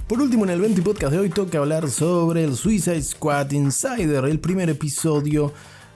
Por 0.09 0.21
último, 0.21 0.45
en 0.45 0.51
el 0.51 0.61
20 0.61 0.83
podcast 0.83 1.13
de 1.13 1.19
hoy 1.19 1.31
toca 1.31 1.59
hablar 1.59 1.91
sobre 1.91 2.45
el 2.45 2.57
Suicide 2.57 3.03
Squad 3.03 3.51
Insider, 3.51 4.25
el 4.25 4.39
primer 4.39 4.71
episodio 4.71 5.53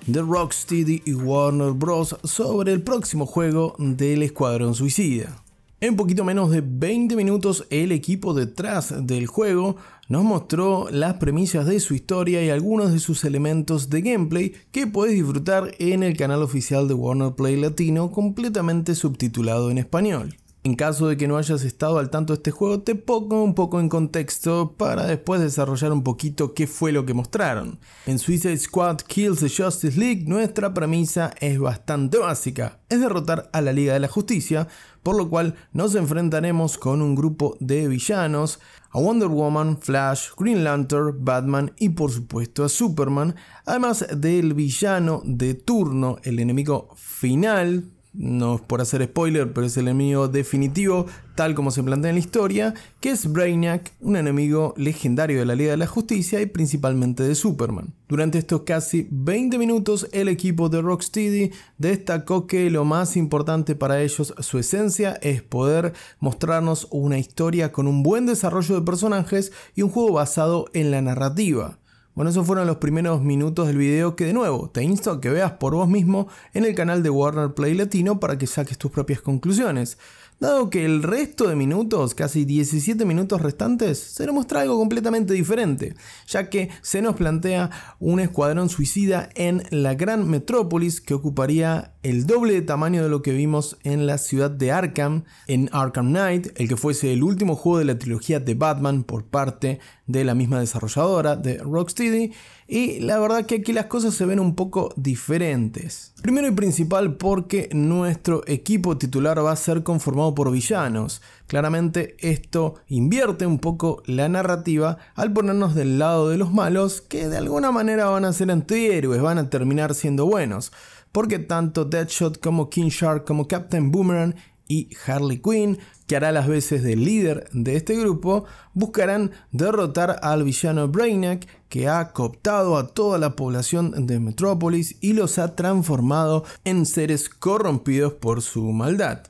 de 0.07 0.23
Rocksteady 0.23 1.03
y 1.05 1.15
Warner 1.15 1.73
Bros. 1.73 2.17
sobre 2.25 2.73
el 2.73 2.83
próximo 2.83 3.27
juego 3.27 3.75
del 3.79 4.23
Escuadrón 4.23 4.75
Suicida. 4.75 5.43
En 5.83 5.97
poquito 5.97 6.25
menos 6.25 6.51
de 6.51 6.61
20 6.61 7.17
minutos, 7.17 7.67
el 7.71 7.91
equipo 7.93 8.35
detrás 8.35 8.95
del 9.07 9.27
juego 9.27 9.77
nos 10.09 10.25
mostró 10.25 10.89
las 10.91 11.15
premisas 11.15 11.65
de 11.65 11.81
su 11.81 11.95
historia 11.95 12.45
y 12.45 12.51
algunos 12.51 12.93
de 12.93 12.99
sus 12.99 13.25
elementos 13.25 13.89
de 13.89 14.03
gameplay 14.03 14.53
que 14.73 14.87
puedes 14.87 15.15
disfrutar 15.15 15.73
en 15.79 16.03
el 16.03 16.17
canal 16.17 16.43
oficial 16.43 16.87
de 16.87 16.95
Warner 16.95 17.33
Play 17.33 17.57
Latino 17.57 18.11
completamente 18.11 18.95
subtitulado 18.95 19.71
en 19.71 19.79
español. 19.79 20.37
En 20.63 20.75
caso 20.75 21.09
de 21.09 21.17
que 21.17 21.27
no 21.27 21.39
hayas 21.39 21.65
estado 21.65 21.99
al 21.99 22.11
tanto 22.11 22.35
de 22.35 22.37
este 22.37 22.51
juego, 22.51 22.83
te 22.83 22.95
pongo 22.95 23.43
un 23.43 23.55
poco 23.55 23.81
en 23.81 23.89
contexto 23.89 24.75
para 24.77 25.07
después 25.07 25.41
desarrollar 25.41 25.91
un 25.91 26.03
poquito 26.03 26.53
qué 26.53 26.67
fue 26.67 26.93
lo 26.93 27.07
que 27.07 27.15
mostraron. 27.15 27.79
En 28.05 28.19
Suicide 28.19 28.59
Squad 28.59 28.99
Kills 28.99 29.41
the 29.41 29.49
Justice 29.49 29.99
League, 29.99 30.25
nuestra 30.27 30.75
premisa 30.75 31.33
es 31.41 31.59
bastante 31.59 32.19
básica, 32.19 32.81
es 32.91 33.01
derrotar 33.01 33.49
a 33.55 33.63
la 33.63 33.73
Liga 33.73 33.95
de 33.95 34.01
la 34.01 34.09
Justicia, 34.09 34.69
por 35.03 35.17
lo 35.17 35.31
cual 35.31 35.55
nos 35.73 35.95
enfrentaremos 35.95 36.77
con 36.77 37.01
un 37.01 37.15
grupo 37.15 37.57
de 37.61 37.89
villanos, 37.89 38.61
a 38.91 39.01
Wonder 39.01 39.29
Woman, 39.29 39.79
Flash, 39.81 40.29
Green 40.37 40.63
Lantern, 40.63 41.25
Batman 41.25 41.73
y 41.79 41.89
por 41.89 42.11
supuesto 42.11 42.65
a 42.65 42.69
Superman, 42.69 43.35
además 43.65 44.07
del 44.15 44.53
villano 44.53 45.23
de 45.25 45.55
turno, 45.55 46.19
el 46.23 46.39
enemigo 46.39 46.91
final 46.97 47.95
no 48.13 48.57
es 48.57 48.61
por 48.61 48.81
hacer 48.81 49.05
spoiler, 49.05 49.53
pero 49.53 49.67
es 49.67 49.77
el 49.77 49.89
enemigo 49.89 50.29
definitivo, 50.29 51.07
tal 51.35 51.55
como 51.55 51.71
se 51.71 51.83
plantea 51.83 52.11
en 52.11 52.17
la 52.17 52.21
historia, 52.21 52.75
que 53.01 53.11
es 53.11 53.31
Brainiac, 53.31 53.93
un 54.01 54.17
enemigo 54.17 54.75
legendario 54.77 55.39
de 55.39 55.47
la 55.47 55.55
Liga 55.55 55.71
de 55.71 55.77
la 55.77 55.87
Justicia 55.87 56.41
y 56.41 56.47
principalmente 56.47 57.23
de 57.23 57.35
Superman. 57.35 57.95
Durante 58.09 58.39
estos 58.39 58.63
casi 58.63 59.07
20 59.11 59.59
minutos, 59.59 60.09
el 60.13 60.29
equipo 60.29 60.69
de 60.69 60.83
Rocksteady 60.83 61.53
destacó 61.79 62.47
que 62.47 62.71
lo 62.71 62.85
más 62.85 63.17
importante 63.17 63.77
para 63.77 64.03
ellos, 64.03 64.35
su 64.39 64.59
esencia, 64.59 65.15
es 65.23 65.43
poder 65.43 65.93
mostrarnos 66.19 66.89
una 66.91 67.19
historia 67.19 67.71
con 67.71 67.87
un 67.87 68.03
buen 68.03 68.27
desarrollo 68.27 68.75
de 68.75 68.85
personajes 68.85 69.53
y 69.75 69.83
un 69.83 69.91
juego 69.91 70.13
basado 70.13 70.67
en 70.73 70.91
la 70.91 71.01
narrativa. 71.01 71.80
Bueno, 72.15 72.31
esos 72.33 72.45
fueron 72.45 72.67
los 72.67 72.79
primeros 72.79 73.23
minutos 73.23 73.69
del 73.69 73.79
video 73.79 74.17
que 74.17 74.25
de 74.25 74.33
nuevo 74.33 74.69
te 74.69 74.83
insto 74.83 75.13
a 75.13 75.21
que 75.21 75.31
veas 75.31 75.53
por 75.53 75.75
vos 75.75 75.89
mismo 75.89 76.27
en 76.55 76.65
el 76.65 76.75
canal 76.75 77.05
de 77.05 77.11
Warner 77.11 77.55
Play 77.55 77.75
Latino 77.75 78.19
para 78.19 78.37
que 78.37 78.49
saques 78.49 78.79
tus 78.79 78.91
propias 78.91 79.21
conclusiones. 79.21 79.97
Dado 80.41 80.71
que 80.71 80.87
el 80.87 81.03
resto 81.03 81.49
de 81.49 81.55
minutos, 81.55 82.15
casi 82.15 82.47
17 82.47 83.05
minutos 83.05 83.43
restantes, 83.43 83.99
se 83.99 84.25
nos 84.25 84.35
muestra 84.35 84.63
algo 84.63 84.79
completamente 84.79 85.35
diferente, 85.35 85.95
ya 86.27 86.49
que 86.49 86.71
se 86.81 87.03
nos 87.03 87.17
plantea 87.17 87.69
un 87.99 88.21
escuadrón 88.21 88.71
suicida 88.71 89.29
en 89.35 89.63
la 89.69 89.93
gran 89.93 90.27
metrópolis 90.27 91.03
que 91.03 91.13
ocuparía 91.13 91.93
el 92.03 92.27
doble 92.27 92.55
de 92.55 92.63
tamaño 92.63 93.03
de 93.03 93.11
lo 93.11 93.21
que 93.21 93.33
vimos 93.33 93.77
en 93.83 94.07
la 94.07 94.17
ciudad 94.17 94.51
de 94.51 94.73
Arkham, 94.73 95.25
en 95.47 95.69
Arkham 95.73 96.09
Knight, 96.09 96.59
el 96.59 96.69
que 96.69 96.77
fuese 96.79 97.13
el 97.13 97.23
último 97.23 97.55
juego 97.55 97.79
de 97.79 97.85
la 97.85 97.99
trilogía 97.99 98.41
de 98.41 98.55
Batman 98.55 99.05
por 99.05 99.27
parte 99.27 99.79
de 100.11 100.25
la 100.25 100.35
misma 100.35 100.61
desarrolladora 100.61 101.37
de 101.37 101.59
Rocksteady, 101.59 102.33
y 102.73 103.01
la 103.01 103.19
verdad 103.19 103.47
que 103.47 103.57
aquí 103.57 103.73
las 103.73 103.87
cosas 103.87 104.15
se 104.15 104.25
ven 104.27 104.39
un 104.39 104.55
poco 104.55 104.95
diferentes. 104.97 106.13
Primero 106.23 106.47
y 106.47 106.53
principal 106.53 107.17
porque 107.17 107.69
nuestro 107.73 108.43
equipo 108.47 108.97
titular 108.97 109.45
va 109.45 109.51
a 109.51 109.57
ser 109.57 109.83
conformado 109.83 110.37
por 110.37 110.53
villanos. 110.53 111.21
Claramente 111.49 112.17
esto 112.21 112.77
invierte 112.87 113.45
un 113.45 113.59
poco 113.59 114.05
la 114.07 114.29
narrativa 114.29 114.99
al 115.17 115.33
ponernos 115.33 115.75
del 115.75 115.99
lado 115.99 116.29
de 116.29 116.37
los 116.37 116.53
malos 116.53 117.01
que 117.01 117.29
de 117.29 117.39
alguna 117.39 117.73
manera 117.73 118.05
van 118.07 118.25
a 118.25 118.33
ser 118.33 118.53
antihéroes, 118.53 119.21
van 119.21 119.39
a 119.39 119.51
terminar 119.51 119.97
siendo 119.97 120.27
buenos. 120.27 120.71
Porque 121.11 121.41
tanto 121.41 121.85
Deadshot 121.85 122.39
como 122.39 122.71
King 122.71 122.91
Shark 122.91 123.25
como 123.25 123.49
Captain 123.49 123.91
Boomerang 123.91 124.37
y 124.71 124.89
Harley 125.05 125.43
Quinn, 125.43 125.79
que 126.07 126.15
hará 126.15 126.31
las 126.31 126.47
veces 126.47 126.85
de 126.85 126.95
líder 126.95 127.51
de 127.53 127.75
este 127.75 127.97
grupo, 127.97 128.45
buscarán 128.73 129.33
derrotar 129.51 130.21
al 130.23 130.45
villano 130.45 130.87
Brainiac, 130.87 131.45
que 131.69 131.89
ha 131.89 132.13
cooptado 132.13 132.77
a 132.77 132.87
toda 132.87 133.19
la 133.19 133.35
población 133.35 134.07
de 134.07 134.21
Metrópolis 134.21 134.97
y 135.01 135.15
los 135.15 135.41
ha 135.41 135.57
transformado 135.57 136.45
en 136.65 136.87
seres 136.87 137.29
corrompidos 137.29 138.13
por 138.13 138.43
su 138.43 138.63
maldad. 138.71 139.25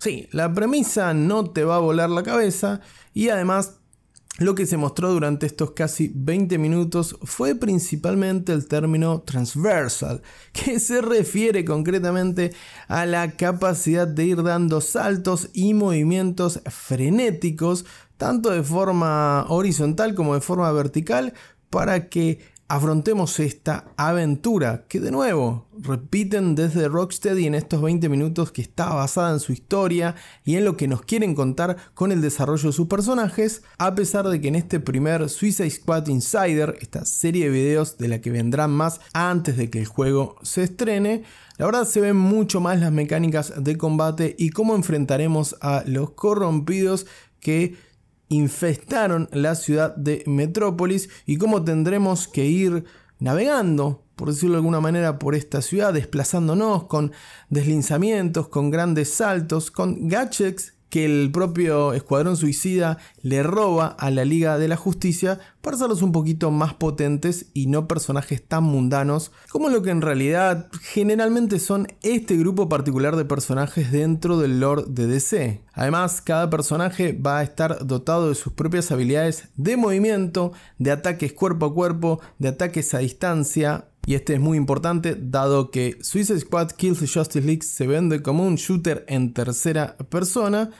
Sí, 0.00 0.28
la 0.32 0.52
premisa 0.52 1.14
no 1.14 1.50
te 1.50 1.64
va 1.64 1.76
a 1.76 1.80
volar 1.80 2.10
la 2.10 2.22
cabeza 2.22 2.82
y 3.14 3.30
además 3.30 3.78
lo 4.38 4.56
que 4.56 4.66
se 4.66 4.76
mostró 4.76 5.12
durante 5.12 5.46
estos 5.46 5.72
casi 5.72 6.10
20 6.12 6.58
minutos 6.58 7.16
fue 7.22 7.54
principalmente 7.54 8.52
el 8.52 8.66
término 8.66 9.20
transversal, 9.20 10.22
que 10.52 10.80
se 10.80 11.00
refiere 11.00 11.64
concretamente 11.64 12.52
a 12.88 13.06
la 13.06 13.32
capacidad 13.32 14.08
de 14.08 14.24
ir 14.24 14.42
dando 14.42 14.80
saltos 14.80 15.50
y 15.52 15.74
movimientos 15.74 16.60
frenéticos, 16.66 17.84
tanto 18.16 18.50
de 18.50 18.62
forma 18.62 19.46
horizontal 19.48 20.14
como 20.14 20.34
de 20.34 20.40
forma 20.40 20.70
vertical, 20.72 21.34
para 21.70 22.08
que 22.08 22.40
afrontemos 22.68 23.38
esta 23.40 23.84
aventura 23.96 24.84
que 24.88 24.98
de 24.98 25.10
nuevo 25.10 25.66
repiten 25.78 26.54
desde 26.54 26.88
Rocksteady 26.88 27.46
en 27.46 27.54
estos 27.54 27.82
20 27.82 28.08
minutos 28.08 28.52
que 28.52 28.62
está 28.62 28.94
basada 28.94 29.32
en 29.32 29.40
su 29.40 29.52
historia 29.52 30.14
y 30.44 30.56
en 30.56 30.64
lo 30.64 30.76
que 30.76 30.88
nos 30.88 31.02
quieren 31.02 31.34
contar 31.34 31.76
con 31.94 32.10
el 32.10 32.22
desarrollo 32.22 32.68
de 32.68 32.72
sus 32.72 32.86
personajes, 32.86 33.62
a 33.78 33.94
pesar 33.94 34.28
de 34.28 34.40
que 34.40 34.48
en 34.48 34.54
este 34.54 34.80
primer 34.80 35.28
Suicide 35.28 35.70
Squad 35.70 36.06
Insider, 36.08 36.76
esta 36.80 37.04
serie 37.04 37.46
de 37.46 37.50
videos 37.50 37.98
de 37.98 38.08
la 38.08 38.20
que 38.20 38.30
vendrán 38.30 38.70
más 38.70 39.00
antes 39.12 39.56
de 39.56 39.68
que 39.68 39.80
el 39.80 39.86
juego 39.86 40.36
se 40.42 40.62
estrene, 40.62 41.22
la 41.58 41.66
verdad 41.66 41.86
se 41.86 42.00
ven 42.00 42.16
mucho 42.16 42.60
más 42.60 42.80
las 42.80 42.92
mecánicas 42.92 43.52
de 43.62 43.76
combate 43.76 44.34
y 44.38 44.50
cómo 44.50 44.74
enfrentaremos 44.74 45.56
a 45.60 45.84
los 45.86 46.10
corrompidos 46.10 47.06
que 47.40 47.76
infestaron 48.28 49.28
la 49.32 49.54
ciudad 49.54 49.94
de 49.96 50.22
Metrópolis 50.26 51.08
y 51.26 51.36
cómo 51.36 51.64
tendremos 51.64 52.28
que 52.28 52.46
ir 52.46 52.84
navegando, 53.18 54.02
por 54.16 54.28
decirlo 54.28 54.52
de 54.52 54.58
alguna 54.58 54.80
manera, 54.80 55.18
por 55.18 55.34
esta 55.34 55.62
ciudad, 55.62 55.92
desplazándonos 55.92 56.84
con 56.84 57.12
deslizamientos, 57.50 58.48
con 58.48 58.70
grandes 58.70 59.10
saltos, 59.10 59.70
con 59.70 60.08
gadgets 60.08 60.74
que 60.94 61.04
el 61.04 61.32
propio 61.32 61.92
Escuadrón 61.92 62.36
Suicida 62.36 62.98
le 63.20 63.42
roba 63.42 63.88
a 63.98 64.12
la 64.12 64.24
Liga 64.24 64.58
de 64.58 64.68
la 64.68 64.76
Justicia 64.76 65.40
para 65.60 65.74
hacerlos 65.74 66.02
un 66.02 66.12
poquito 66.12 66.52
más 66.52 66.74
potentes 66.74 67.46
y 67.52 67.66
no 67.66 67.88
personajes 67.88 68.46
tan 68.46 68.62
mundanos 68.62 69.32
como 69.50 69.70
lo 69.70 69.82
que 69.82 69.90
en 69.90 70.02
realidad 70.02 70.68
generalmente 70.82 71.58
son 71.58 71.88
este 72.02 72.36
grupo 72.36 72.68
particular 72.68 73.16
de 73.16 73.24
personajes 73.24 73.90
dentro 73.90 74.38
del 74.38 74.60
lore 74.60 74.84
de 74.86 75.08
DC. 75.08 75.62
Además, 75.72 76.22
cada 76.22 76.48
personaje 76.48 77.12
va 77.12 77.40
a 77.40 77.42
estar 77.42 77.84
dotado 77.84 78.28
de 78.28 78.36
sus 78.36 78.52
propias 78.52 78.92
habilidades 78.92 79.48
de 79.56 79.76
movimiento, 79.76 80.52
de 80.78 80.92
ataques 80.92 81.32
cuerpo 81.32 81.66
a 81.66 81.74
cuerpo, 81.74 82.20
de 82.38 82.50
ataques 82.50 82.94
a 82.94 82.98
distancia, 82.98 83.88
y 84.06 84.14
este 84.14 84.34
es 84.34 84.40
muy 84.40 84.58
importante 84.58 85.16
dado 85.18 85.70
que 85.70 85.98
Suicide 86.00 86.40
Squad 86.40 86.72
Kills 86.72 86.98
Justice 86.98 87.40
League 87.40 87.62
se 87.62 87.86
vende 87.86 88.22
como 88.22 88.46
un 88.46 88.56
shooter 88.56 89.04
en 89.08 89.32
tercera 89.32 89.96
persona 89.96 90.70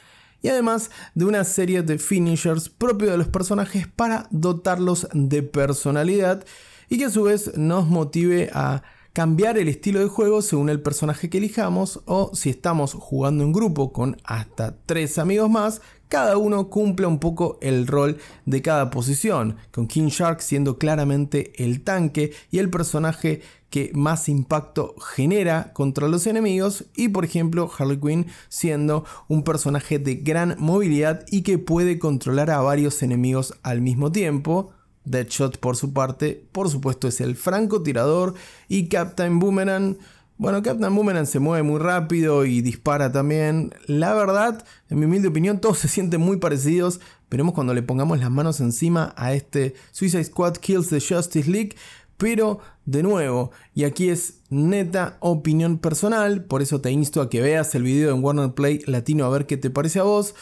y 0.43 0.49
además 0.49 0.91
de 1.15 1.25
una 1.25 1.45
serie 1.45 1.83
de 1.83 1.99
finishers 1.99 2.69
propios 2.69 3.13
de 3.13 3.19
los 3.19 3.29
personajes 3.29 3.89
para 3.89 4.27
dotarlos 4.31 5.09
de 5.15 5.43
personalidad 5.43 6.45
y 6.89 6.99
que 6.99 7.07
a 7.07 7.11
su 7.11 7.23
vez 7.23 7.57
nos 7.57 7.87
motive 7.87 8.51
a 8.53 8.83
cambiar 9.15 9.59
el 9.59 9.69
estilo 9.69 10.01
de 10.01 10.09
juego 10.09 10.43
según 10.43 10.69
el 10.69 10.83
personaje 10.83 11.31
que 11.31 11.39
elijamos 11.39 12.01
o 12.05 12.35
si 12.35 12.51
estamos 12.51 12.95
jugando 12.95 13.45
en 13.45 13.53
grupo 13.53 13.93
con 13.93 14.17
hasta 14.25 14.77
tres 14.87 15.19
amigos 15.19 15.49
más, 15.49 15.81
cada 16.09 16.37
uno 16.37 16.69
cumple 16.69 17.07
un 17.07 17.21
poco 17.21 17.57
el 17.63 17.87
rol 17.87 18.19
de 18.45 18.61
cada 18.61 18.91
posición, 18.91 19.57
con 19.71 19.87
King 19.87 20.09
Shark 20.09 20.41
siendo 20.41 20.79
claramente 20.79 21.53
el 21.63 21.83
tanque 21.83 22.33
y 22.51 22.59
el 22.59 22.71
personaje 22.71 23.41
que 23.71 23.93
más 23.95 24.29
impacto 24.29 24.97
genera 24.99 25.73
contra 25.73 26.09
los 26.09 26.27
enemigos 26.27 26.87
y 26.97 27.09
por 27.09 27.25
ejemplo 27.25 27.71
Harley 27.79 28.01
Quinn 28.01 28.27
siendo 28.49 29.05
un 29.29 29.45
personaje 29.45 30.01
de 30.01 30.17
gran 30.17 30.57
movilidad 30.59 31.25
y 31.31 31.43
que 31.43 31.59
puede 31.59 32.01
controlar 32.01 32.51
a 32.51 32.61
varios 32.61 33.01
enemigos 33.05 33.55
al 33.63 33.81
mismo 33.81 34.11
tiempo. 34.11 34.74
Deadshot 35.05 35.59
por 35.59 35.77
su 35.77 35.93
parte, 35.93 36.47
por 36.53 36.71
supuesto 36.71 37.09
es 37.09 37.21
el 37.21 37.37
francotirador 37.37 38.35
y 38.69 38.89
Captain 38.89 39.39
Boomerang 39.39 39.99
Bueno, 40.37 40.63
Captain 40.63 40.95
Boomerang 40.95 41.27
se 41.27 41.39
mueve 41.39 41.63
muy 41.63 41.79
rápido 41.79 42.45
y 42.45 42.61
dispara 42.61 43.13
también. 43.13 43.73
La 43.87 44.15
verdad, 44.15 44.65
en 44.91 44.99
mi 44.99 45.05
humilde 45.07 45.29
opinión, 45.29 45.61
todos 45.61 45.79
se 45.79 45.89
sienten 45.89 46.21
muy 46.21 46.39
parecidos. 46.39 47.01
Veremos 47.31 47.55
cuando 47.55 47.73
le 47.73 47.83
pongamos 47.83 48.19
las 48.19 48.31
manos 48.31 48.61
encima 48.61 49.15
a 49.17 49.33
este 49.33 49.75
Suicide 49.93 50.25
Squad 50.25 50.57
Kills 50.57 50.89
the 50.89 51.01
Justice 51.01 51.49
League. 51.49 51.77
Pero 52.17 52.61
de 52.85 53.03
nuevo, 53.03 53.51
y 53.75 53.85
aquí 53.85 54.09
es 54.09 54.41
neta 54.51 55.17
opinión 55.21 55.79
personal, 55.79 56.45
por 56.45 56.63
eso 56.63 56.81
te 56.81 56.91
insto 56.91 57.21
a 57.21 57.29
que 57.29 57.41
veas 57.41 57.75
el 57.75 57.83
video 57.83 58.15
en 58.15 58.23
Warner 58.23 58.53
Play 58.55 58.83
Latino 58.87 59.25
a 59.25 59.31
ver 59.31 59.47
qué 59.47 59.57
te 59.57 59.71
parece 59.71 59.99
a 59.99 60.05
vos. 60.05 60.35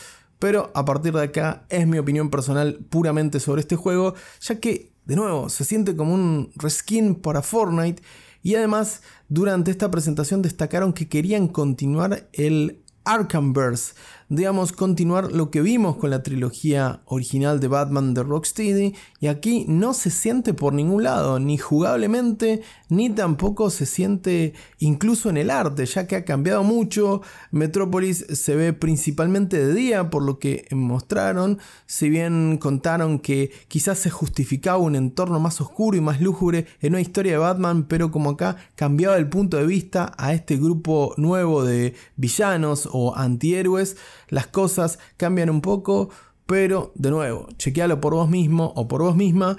Pero 0.43 0.73
a 0.75 0.85
partir 0.85 1.13
de 1.13 1.23
acá 1.23 1.67
es 1.69 1.87
mi 1.87 1.99
opinión 1.99 2.29
personal 2.29 2.85
puramente 2.91 3.39
sobre 3.39 3.61
este 3.61 3.77
juego, 3.77 4.17
ya 4.41 4.59
que, 4.59 4.93
de 5.05 5.15
nuevo, 5.15 5.49
se 5.49 5.65
siente 5.65 5.95
como 5.95 6.15
un 6.15 6.51
reskin 6.57 7.15
para 7.15 7.43
Fortnite. 7.43 8.03
Y 8.43 8.57
además, 8.57 9.03
durante 9.29 9.71
esta 9.71 9.89
presentación 9.93 10.43
destacaron 10.43 10.95
que 10.95 11.09
querían 11.09 11.47
continuar 11.47 12.29
el 12.33 12.83
Arkhamverse, 13.05 13.95
digamos, 14.33 14.73
continuar 14.73 15.31
lo 15.31 15.51
que 15.51 15.61
vimos 15.61 15.99
con 15.99 16.09
la 16.09 16.23
trilogía 16.23 17.03
original 17.05 17.61
de 17.61 17.69
Batman 17.69 18.15
de 18.15 18.23
Rocksteady, 18.23 18.95
y 19.21 19.27
aquí 19.27 19.67
no 19.69 19.93
se 19.93 20.09
siente 20.09 20.55
por 20.55 20.73
ningún 20.73 21.03
lado, 21.03 21.39
ni 21.39 21.59
jugablemente, 21.59 22.62
ni 22.89 23.11
tampoco 23.11 23.69
se 23.69 23.85
siente 23.85 24.55
incluso 24.79 25.29
en 25.29 25.37
el 25.37 25.51
arte, 25.51 25.85
ya 25.85 26.07
que 26.07 26.17
ha 26.17 26.25
cambiado 26.25 26.65
mucho. 26.65 27.21
Metrópolis 27.51 28.25
se 28.33 28.57
ve 28.57 28.73
principalmente 28.73 29.62
de 29.62 29.75
día, 29.75 30.09
por 30.09 30.23
lo 30.23 30.39
que 30.39 30.67
mostraron, 30.71 31.59
si 31.85 32.09
bien 32.09 32.57
contaron 32.57 33.19
que 33.19 33.51
quizás 33.69 33.99
se 33.99 34.09
justificaba 34.09 34.79
un 34.79 34.97
entorno 34.97 35.41
más 35.41 35.61
oscuro 35.61 35.95
y 35.95 36.01
más 36.01 36.23
lúgubre 36.23 36.67
en 36.81 36.95
una 36.95 37.03
historia 37.03 37.33
de 37.33 37.39
Batman, 37.39 37.85
pero 37.87 38.11
como 38.11 38.31
acá 38.31 38.57
cambiaba 38.77 39.19
el 39.19 39.29
punto 39.29 39.59
de 39.59 39.67
vista 39.67 40.15
a 40.17 40.33
este 40.33 40.57
grupo 40.57 41.12
nuevo 41.19 41.65
de 41.65 41.93
villanos 42.17 42.89
o 42.91 43.15
antihéroes, 43.15 43.99
las 44.29 44.47
cosas 44.47 44.99
cambian 45.17 45.50
un 45.50 45.61
poco, 45.61 46.11
pero 46.47 46.93
de 46.95 47.11
nuevo, 47.11 47.49
chequealo 47.57 48.00
por 48.00 48.14
vos 48.14 48.29
mismo 48.29 48.73
o 48.76 48.88
por 48.88 49.02
vos 49.02 49.17
misma. 49.17 49.57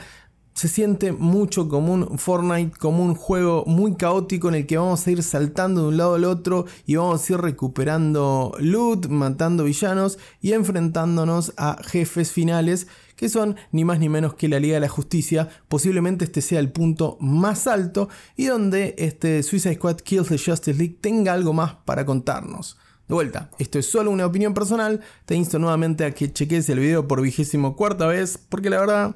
Se 0.53 0.67
siente 0.67 1.11
mucho 1.11 1.67
como 1.67 1.93
un 1.93 2.19
Fortnite, 2.19 2.77
como 2.77 3.03
un 3.03 3.15
juego 3.15 3.63
muy 3.65 3.95
caótico 3.95 4.49
en 4.49 4.55
el 4.55 4.67
que 4.67 4.77
vamos 4.77 5.05
a 5.05 5.11
ir 5.11 5.23
saltando 5.23 5.81
de 5.81 5.87
un 5.87 5.97
lado 5.97 6.13
al 6.13 6.25
otro 6.25 6.65
y 6.85 6.95
vamos 6.95 7.27
a 7.27 7.33
ir 7.33 7.41
recuperando 7.41 8.53
loot, 8.59 9.07
matando 9.07 9.63
villanos 9.63 10.19
y 10.41 10.53
enfrentándonos 10.53 11.53
a 11.57 11.81
jefes 11.83 12.31
finales 12.31 12.87
que 13.15 13.29
son 13.29 13.55
ni 13.71 13.85
más 13.85 13.99
ni 13.99 14.09
menos 14.09 14.33
que 14.33 14.47
la 14.47 14.59
Liga 14.59 14.75
de 14.75 14.81
la 14.81 14.89
Justicia. 14.89 15.49
Posiblemente 15.67 16.25
este 16.25 16.41
sea 16.41 16.59
el 16.59 16.71
punto 16.71 17.17
más 17.19 17.67
alto 17.67 18.09
y 18.35 18.45
donde 18.45 18.95
este 18.97 19.41
Suicide 19.43 19.75
Squad 19.75 19.97
Kills 19.97 20.27
the 20.27 20.37
Justice 20.37 20.77
League 20.77 20.97
tenga 21.01 21.33
algo 21.33 21.53
más 21.53 21.75
para 21.85 22.05
contarnos. 22.05 22.77
Vuelta, 23.13 23.51
esto 23.59 23.77
es 23.77 23.85
solo 23.85 24.09
una 24.09 24.25
opinión 24.25 24.55
personal, 24.55 25.01
te 25.25 25.35
insto 25.35 25.59
nuevamente 25.59 26.03
a 26.03 26.15
que 26.15 26.33
cheques 26.33 26.67
el 26.69 26.79
video 26.79 27.07
por 27.07 27.21
vigésimo 27.21 27.75
cuarta 27.75 28.07
vez, 28.07 28.39
porque 28.49 28.71
la 28.71 28.79
verdad, 28.79 29.15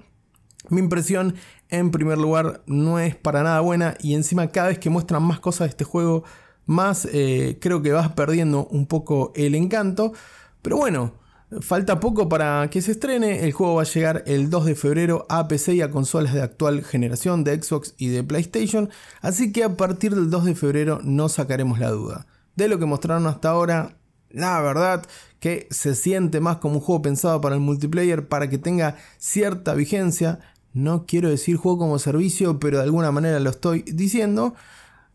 mi 0.70 0.80
impresión 0.80 1.34
en 1.70 1.90
primer 1.90 2.20
lugar 2.20 2.62
no 2.68 3.00
es 3.00 3.16
para 3.16 3.42
nada 3.42 3.60
buena 3.62 3.96
y 4.00 4.14
encima 4.14 4.50
cada 4.50 4.68
vez 4.68 4.78
que 4.78 4.92
muestran 4.92 5.24
más 5.24 5.40
cosas 5.40 5.62
de 5.62 5.70
este 5.70 5.84
juego, 5.84 6.24
más 6.68 7.08
eh, 7.12 7.58
creo 7.60 7.82
que 7.82 7.92
vas 7.92 8.10
perdiendo 8.12 8.68
un 8.68 8.86
poco 8.86 9.34
el 9.36 9.56
encanto, 9.56 10.14
pero 10.62 10.78
bueno, 10.78 11.16
falta 11.62 12.00
poco 12.00 12.30
para 12.30 12.70
que 12.70 12.84
se 12.84 12.92
estrene, 12.92 13.46
el 13.46 13.52
juego 13.52 13.76
va 13.76 13.82
a 13.82 13.86
llegar 13.86 14.24
el 14.28 14.52
2 14.52 14.66
de 14.66 14.76
febrero 14.76 15.26
a 15.28 15.48
PC 15.48 15.74
y 15.74 15.82
a 15.82 15.90
consolas 15.90 16.36
de 16.36 16.44
actual 16.44 16.84
generación 16.84 17.44
de 17.44 17.60
Xbox 17.60 17.96
y 17.98 18.10
de 18.10 18.24
PlayStation, 18.24 18.92
así 19.22 19.52
que 19.52 19.64
a 19.64 19.76
partir 19.76 20.14
del 20.14 20.30
2 20.30 20.46
de 20.46 20.54
febrero 20.54 21.00
no 21.04 21.30
sacaremos 21.30 21.80
la 21.80 21.90
duda 21.90 22.28
de 22.58 22.68
lo 22.68 22.78
que 22.78 22.86
mostraron 22.86 23.28
hasta 23.28 23.50
ahora, 23.50 23.98
la 24.30 24.60
verdad 24.62 25.06
que 25.40 25.68
se 25.72 25.96
siente 25.96 26.42
más 26.42 26.58
como 26.58 26.76
un 26.76 26.82
juego 26.82 27.02
pensado 27.02 27.40
para 27.40 27.56
el 27.56 27.62
multiplayer, 27.62 28.28
para 28.28 28.50
que 28.50 28.58
tenga 28.58 28.98
cierta 29.18 29.74
vigencia. 29.74 30.40
No 30.74 31.06
quiero 31.06 31.30
decir 31.30 31.56
juego 31.56 31.78
como 31.78 32.00
servicio, 32.00 32.60
pero 32.60 32.78
de 32.78 32.84
alguna 32.84 33.12
manera 33.12 33.40
lo 33.40 33.50
estoy 33.50 33.84
diciendo. 33.84 34.56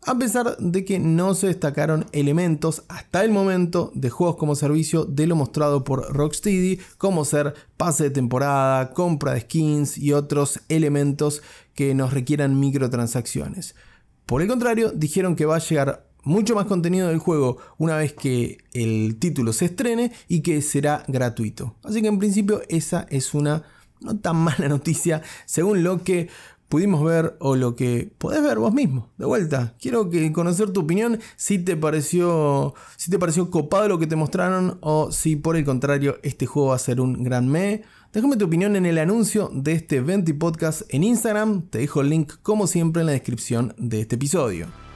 A 0.05 0.17
pesar 0.17 0.57
de 0.57 0.83
que 0.83 0.99
no 0.99 1.33
se 1.33 1.47
destacaron 1.47 2.05
elementos 2.11 2.83
hasta 2.89 3.23
el 3.23 3.31
momento 3.31 3.91
de 3.95 4.09
juegos 4.09 4.35
como 4.35 4.55
servicio 4.55 5.05
de 5.05 5.27
lo 5.27 5.35
mostrado 5.35 5.85
por 5.85 6.13
Rocksteady, 6.13 6.79
como 6.97 7.23
ser 7.23 7.53
pase 7.77 8.05
de 8.05 8.09
temporada, 8.09 8.91
compra 8.91 9.33
de 9.33 9.41
skins 9.41 9.97
y 9.97 10.11
otros 10.11 10.59
elementos 10.67 11.41
que 11.73 11.95
nos 11.95 12.13
requieran 12.13 12.59
microtransacciones. 12.59 13.75
Por 14.25 14.41
el 14.41 14.49
contrario, 14.49 14.91
dijeron 14.93 15.35
que 15.37 15.45
va 15.45 15.55
a 15.55 15.59
llegar 15.59 16.05
mucho 16.23 16.55
más 16.55 16.65
contenido 16.65 17.09
del 17.09 17.19
juego 17.19 17.57
una 17.77 17.95
vez 17.97 18.13
que 18.13 18.57
el 18.73 19.17
título 19.19 19.53
se 19.53 19.65
estrene 19.65 20.11
y 20.27 20.41
que 20.41 20.61
será 20.61 21.03
gratuito. 21.07 21.75
Así 21.83 22.01
que 22.01 22.07
en 22.07 22.19
principio 22.19 22.61
esa 22.69 23.05
es 23.09 23.33
una 23.33 23.63
no 24.01 24.17
tan 24.17 24.37
mala 24.37 24.67
noticia 24.69 25.21
según 25.45 25.83
lo 25.83 26.03
que 26.03 26.29
pudimos 26.69 27.03
ver 27.03 27.37
o 27.39 27.55
lo 27.55 27.75
que 27.75 28.11
podés 28.17 28.41
ver 28.41 28.57
vos 28.57 28.73
mismo. 28.73 29.11
De 29.17 29.25
vuelta, 29.25 29.75
quiero 29.79 30.09
que 30.09 30.31
conocer 30.31 30.71
tu 30.71 30.81
opinión 30.81 31.19
si 31.35 31.59
te 31.59 31.77
pareció 31.77 32.73
si 32.97 33.11
te 33.11 33.19
pareció 33.19 33.51
copado 33.51 33.87
lo 33.87 33.99
que 33.99 34.07
te 34.07 34.15
mostraron 34.15 34.79
o 34.81 35.11
si 35.11 35.35
por 35.35 35.55
el 35.55 35.65
contrario 35.65 36.17
este 36.23 36.47
juego 36.47 36.69
va 36.69 36.75
a 36.75 36.79
ser 36.79 36.99
un 36.99 37.23
gran 37.23 37.47
me. 37.47 37.83
Déjame 38.11 38.37
tu 38.37 38.45
opinión 38.45 38.75
en 38.75 38.85
el 38.85 38.97
anuncio 38.97 39.49
de 39.53 39.73
este 39.73 40.01
20 40.01 40.33
podcast 40.35 40.83
en 40.89 41.03
Instagram, 41.03 41.67
te 41.69 41.79
dejo 41.79 42.01
el 42.01 42.09
link 42.09 42.33
como 42.41 42.67
siempre 42.67 43.01
en 43.01 43.07
la 43.07 43.13
descripción 43.13 43.73
de 43.77 44.01
este 44.01 44.15
episodio. 44.15 44.92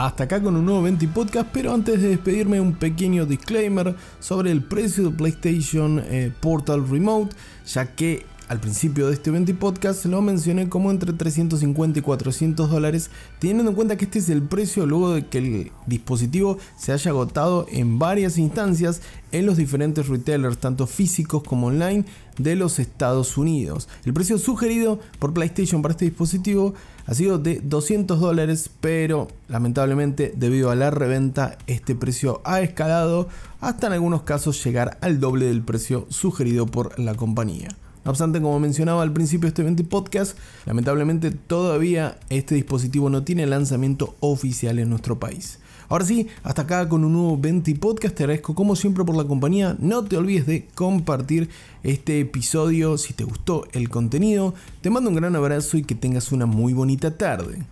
Hasta 0.00 0.24
acá 0.24 0.40
con 0.40 0.56
un 0.56 0.64
nuevo 0.64 0.80
20 0.80 1.08
podcast, 1.08 1.50
pero 1.52 1.74
antes 1.74 2.00
de 2.00 2.08
despedirme 2.08 2.58
un 2.58 2.72
pequeño 2.72 3.26
disclaimer 3.26 3.94
sobre 4.18 4.50
el 4.50 4.62
precio 4.62 5.10
de 5.10 5.10
PlayStation 5.10 6.02
eh, 6.06 6.32
Portal 6.40 6.88
Remote, 6.88 7.36
ya 7.66 7.94
que 7.94 8.24
al 8.48 8.60
principio 8.60 9.08
de 9.08 9.12
este 9.12 9.30
20 9.30 9.52
podcast 9.54 10.06
lo 10.06 10.22
mencioné 10.22 10.70
como 10.70 10.90
entre 10.90 11.12
350 11.12 11.98
y 11.98 12.02
400 12.02 12.70
dólares, 12.70 13.10
teniendo 13.40 13.68
en 13.68 13.76
cuenta 13.76 13.98
que 13.98 14.06
este 14.06 14.20
es 14.20 14.30
el 14.30 14.42
precio 14.42 14.86
luego 14.86 15.12
de 15.12 15.26
que 15.26 15.36
el 15.36 15.72
dispositivo 15.86 16.56
se 16.78 16.92
haya 16.92 17.10
agotado 17.10 17.66
en 17.70 17.98
varias 17.98 18.38
instancias 18.38 19.02
en 19.32 19.44
los 19.44 19.58
diferentes 19.58 20.08
retailers, 20.08 20.56
tanto 20.56 20.86
físicos 20.86 21.42
como 21.42 21.66
online, 21.66 22.06
de 22.42 22.56
los 22.56 22.78
Estados 22.78 23.36
Unidos. 23.36 23.88
El 24.04 24.12
precio 24.12 24.38
sugerido 24.38 25.00
por 25.18 25.32
PlayStation 25.32 25.82
para 25.82 25.92
este 25.92 26.06
dispositivo 26.06 26.74
ha 27.06 27.14
sido 27.14 27.38
de 27.38 27.60
200 27.60 28.20
dólares, 28.20 28.70
pero 28.80 29.28
lamentablemente 29.48 30.32
debido 30.36 30.70
a 30.70 30.74
la 30.74 30.90
reventa 30.90 31.58
este 31.66 31.94
precio 31.94 32.40
ha 32.44 32.60
escalado 32.60 33.28
hasta 33.60 33.88
en 33.88 33.94
algunos 33.94 34.22
casos 34.22 34.62
llegar 34.64 34.98
al 35.00 35.20
doble 35.20 35.46
del 35.46 35.62
precio 35.62 36.06
sugerido 36.08 36.66
por 36.66 36.98
la 36.98 37.14
compañía. 37.14 37.68
No 38.04 38.12
obstante, 38.12 38.40
como 38.40 38.58
mencionaba 38.60 39.02
al 39.02 39.12
principio 39.12 39.42
de 39.42 39.48
este 39.48 39.62
20 39.62 39.84
podcast, 39.84 40.38
lamentablemente 40.64 41.30
todavía 41.30 42.18
este 42.30 42.54
dispositivo 42.54 43.10
no 43.10 43.24
tiene 43.24 43.46
lanzamiento 43.46 44.16
oficial 44.20 44.78
en 44.78 44.88
nuestro 44.88 45.20
país. 45.20 45.58
Ahora 45.90 46.04
sí, 46.04 46.28
hasta 46.44 46.62
acá 46.62 46.88
con 46.88 47.04
un 47.04 47.12
nuevo 47.12 47.36
20 47.36 47.74
podcast. 47.74 48.14
Te 48.14 48.22
agradezco 48.22 48.54
como 48.54 48.76
siempre 48.76 49.04
por 49.04 49.16
la 49.16 49.24
compañía. 49.24 49.76
No 49.80 50.04
te 50.04 50.16
olvides 50.16 50.46
de 50.46 50.68
compartir 50.76 51.48
este 51.82 52.20
episodio 52.20 52.96
si 52.96 53.12
te 53.12 53.24
gustó 53.24 53.66
el 53.72 53.88
contenido. 53.88 54.54
Te 54.82 54.88
mando 54.88 55.10
un 55.10 55.16
gran 55.16 55.34
abrazo 55.34 55.76
y 55.76 55.82
que 55.82 55.96
tengas 55.96 56.30
una 56.30 56.46
muy 56.46 56.74
bonita 56.74 57.18
tarde. 57.18 57.64